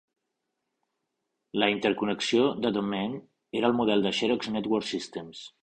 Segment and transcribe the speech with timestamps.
[1.63, 3.13] La interconnexió de Domain
[3.61, 5.47] era el model de Xerox Network Systems.